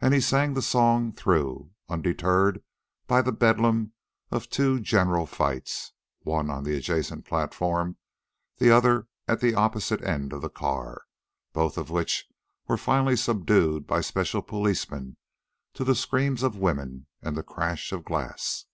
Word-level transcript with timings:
And 0.00 0.14
he 0.14 0.20
sang 0.22 0.54
the 0.54 0.62
song 0.62 1.12
through, 1.12 1.72
undeterred 1.86 2.62
by 3.06 3.20
the 3.20 3.32
bedlam 3.32 3.92
of 4.30 4.48
two 4.48 4.80
general 4.80 5.26
fights, 5.26 5.92
one 6.20 6.48
on 6.48 6.64
the 6.64 6.74
adjacent 6.74 7.26
platform, 7.26 7.98
the 8.56 8.70
other 8.70 9.08
at 9.28 9.42
the 9.42 9.54
opposite 9.54 10.02
end 10.02 10.32
of 10.32 10.40
the 10.40 10.48
car, 10.48 11.02
both 11.52 11.76
of 11.76 11.90
which 11.90 12.24
were 12.66 12.78
finally 12.78 13.14
subdued 13.14 13.86
by 13.86 14.00
special 14.00 14.40
policemen 14.40 15.18
to 15.74 15.84
the 15.84 15.94
screams 15.94 16.42
of 16.42 16.56
women 16.56 17.06
and 17.20 17.36
the 17.36 17.42
crash 17.42 17.92
of 17.92 18.06
glass. 18.06 18.64